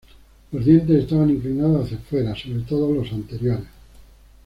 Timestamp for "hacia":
1.85-1.99